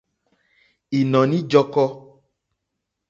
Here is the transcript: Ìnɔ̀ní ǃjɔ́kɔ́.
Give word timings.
Ìnɔ̀ní 0.99 1.37
ǃjɔ́kɔ́. 1.47 1.87